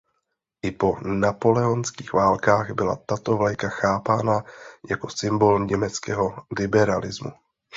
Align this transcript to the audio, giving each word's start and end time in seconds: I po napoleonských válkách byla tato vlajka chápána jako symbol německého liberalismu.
I 0.65 0.71
po 0.71 0.97
napoleonských 1.03 2.13
válkách 2.13 2.71
byla 2.73 2.95
tato 2.95 3.37
vlajka 3.37 3.69
chápána 3.69 4.43
jako 4.89 5.09
symbol 5.09 5.65
německého 5.65 6.43
liberalismu. 6.59 7.31